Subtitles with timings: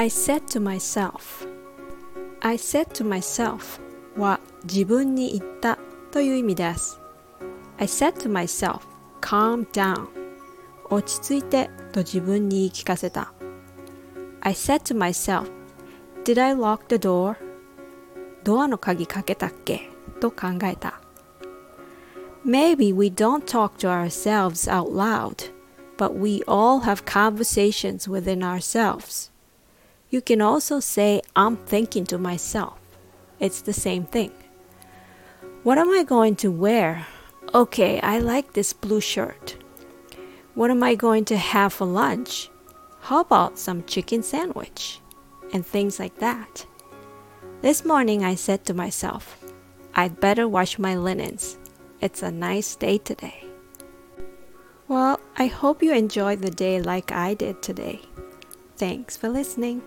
[0.00, 1.46] I said to myself
[2.40, 3.80] I said to myself
[4.16, 5.78] は自分に言った
[6.10, 7.00] という意味です
[7.78, 8.80] I said to myself
[9.20, 10.08] calm down
[10.90, 13.32] 落ち着いてと自分に言い聞かせた
[14.40, 15.50] I said to myself
[16.24, 17.36] Did I lock the door?
[18.44, 19.90] ドアの鍵かけたっけ
[20.20, 21.00] と考えた
[22.44, 25.52] Maybe we don't talk to ourselves out loud,
[25.96, 29.29] but we all have conversations within ourselves.
[30.11, 32.77] You can also say, I'm thinking to myself.
[33.39, 34.31] It's the same thing.
[35.63, 37.07] What am I going to wear?
[37.55, 39.55] Okay, I like this blue shirt.
[40.53, 42.49] What am I going to have for lunch?
[42.99, 44.99] How about some chicken sandwich?
[45.53, 46.65] And things like that.
[47.61, 49.41] This morning I said to myself,
[49.95, 51.57] I'd better wash my linens.
[52.01, 53.45] It's a nice day today.
[54.89, 58.01] Well, I hope you enjoyed the day like I did today.
[58.75, 59.81] Thanks for listening.